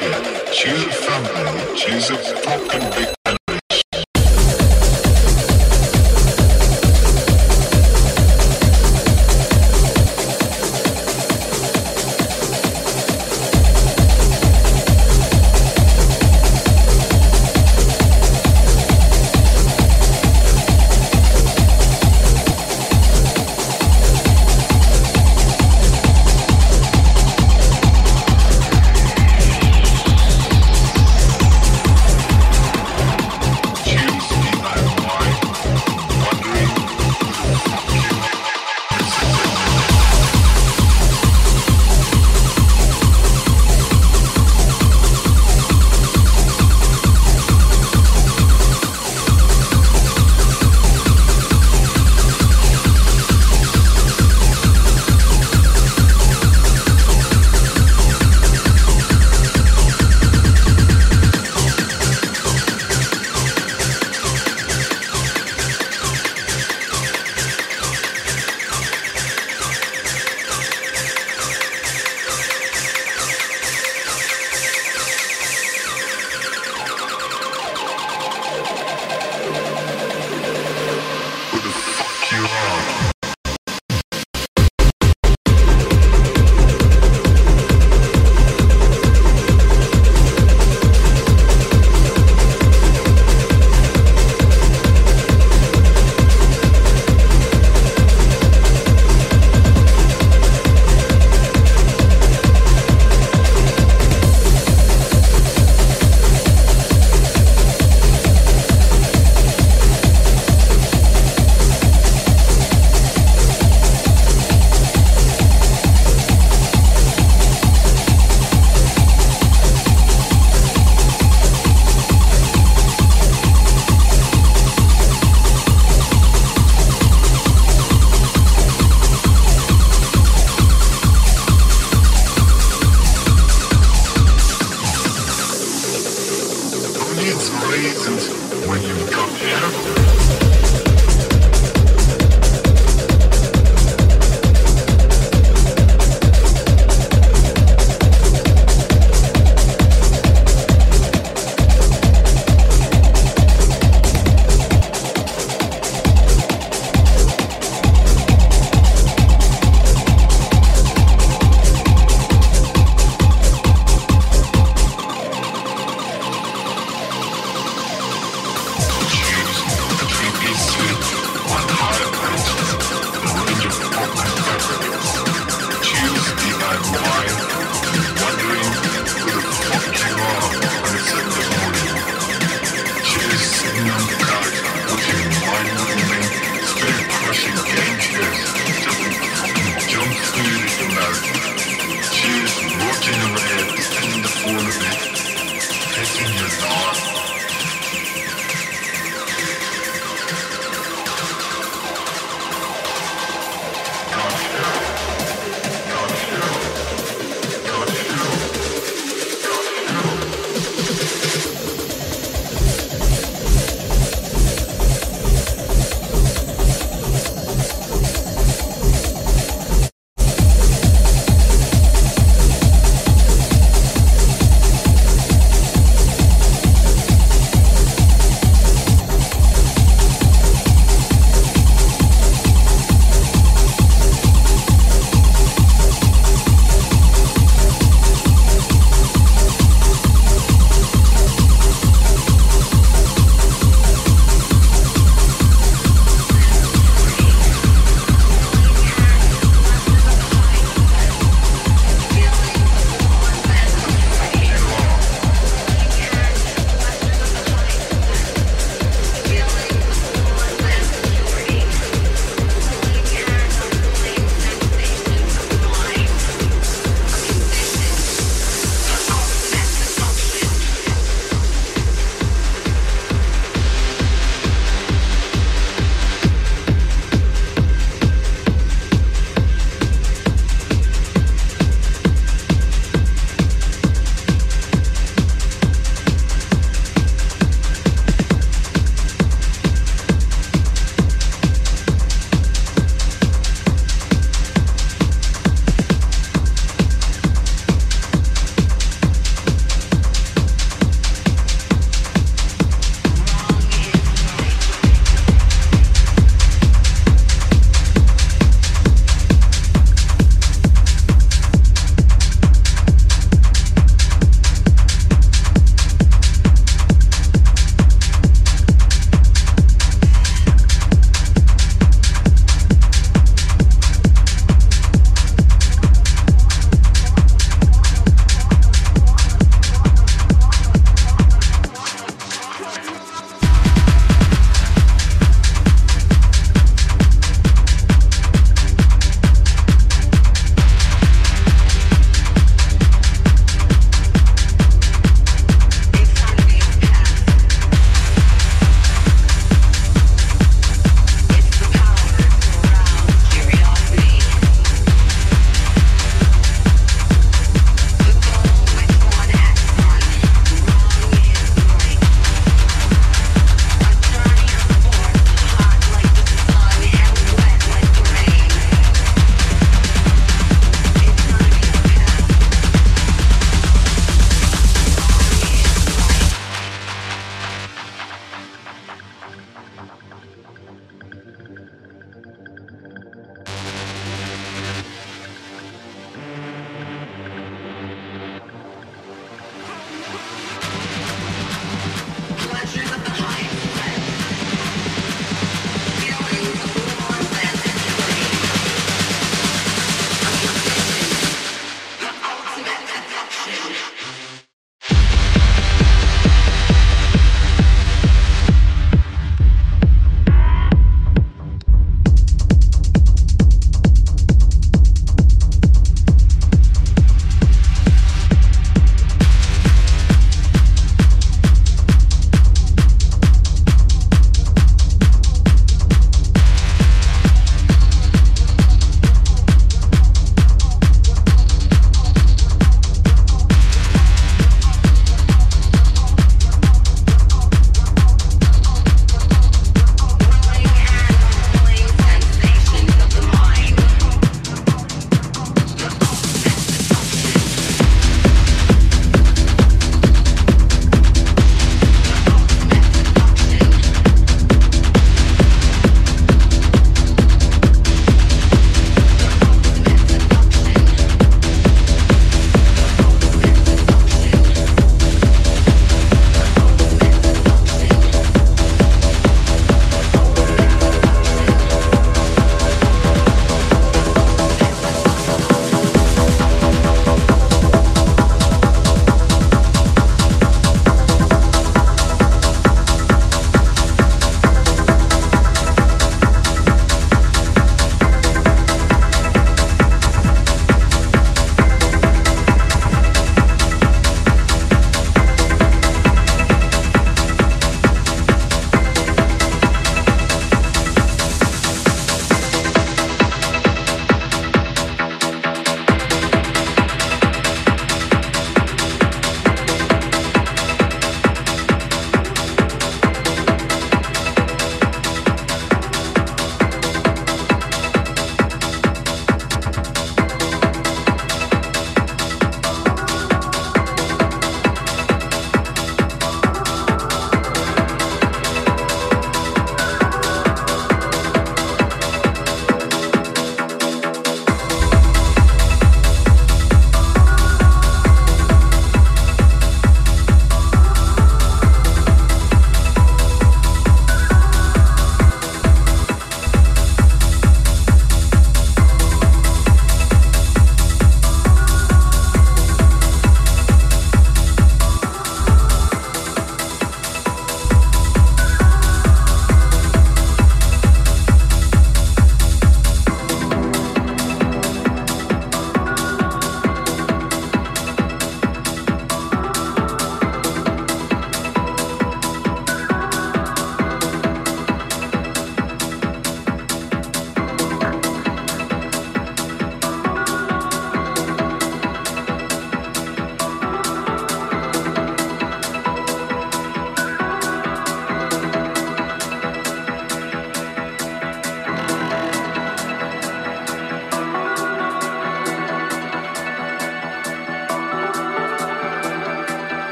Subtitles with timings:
[0.00, 1.76] She's a family.
[1.76, 3.19] She's a fucking big.